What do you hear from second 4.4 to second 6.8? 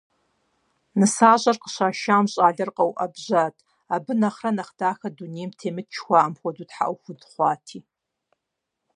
нэхъ дахэ дунейм темыт жыхуаӀэм хуэдэу